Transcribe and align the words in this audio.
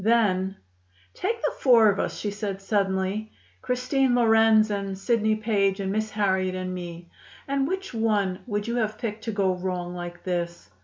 Then: 0.03 0.55
"Take 1.13 1.43
the 1.43 1.53
four 1.59 1.87
of 1.91 1.99
us," 1.99 2.17
she 2.17 2.31
said 2.31 2.59
suddenly, 2.59 3.31
"Christine 3.61 4.15
Lorenz 4.15 4.71
and 4.71 4.97
Sidney 4.97 5.35
Page 5.35 5.79
and 5.79 5.91
Miss 5.91 6.09
Harriet 6.09 6.55
and 6.55 6.73
me, 6.73 7.11
and 7.47 7.67
which 7.67 7.93
one 7.93 8.39
would 8.47 8.67
you 8.67 8.77
have 8.77 8.97
picked 8.97 9.25
to 9.25 9.31
go 9.31 9.53
wrong 9.53 9.93
like 9.93 10.23
this? 10.23 10.71